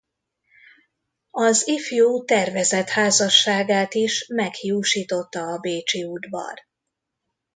Az 1.37 1.67
ifjú 1.67 2.23
tervezett 2.25 2.89
házasságát 2.89 3.93
is 3.93 4.27
meghiúsította 4.27 5.41
a 5.47 5.59
bécsi 5.59 6.03
udvar. 6.03 6.59